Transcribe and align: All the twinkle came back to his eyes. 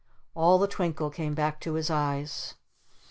All 0.33 0.57
the 0.57 0.67
twinkle 0.67 1.11
came 1.11 1.35
back 1.35 1.61
to 1.61 1.75
his 1.75 1.91
eyes. 1.91 2.55